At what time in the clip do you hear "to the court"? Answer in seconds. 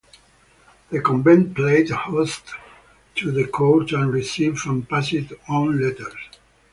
3.17-3.91